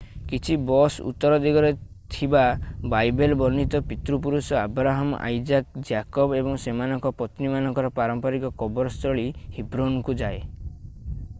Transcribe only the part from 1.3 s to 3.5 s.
ଦିଗରେ ଥିବା ବାଇବେଲ୍